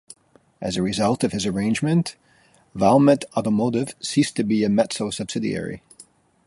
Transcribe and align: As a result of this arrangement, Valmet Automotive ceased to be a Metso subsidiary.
As 0.59 0.77
a 0.77 0.81
result 0.81 1.23
of 1.23 1.29
this 1.29 1.45
arrangement, 1.45 2.15
Valmet 2.73 3.23
Automotive 3.37 3.93
ceased 3.99 4.35
to 4.37 4.43
be 4.43 4.63
a 4.63 4.67
Metso 4.67 5.11
subsidiary. 5.13 5.83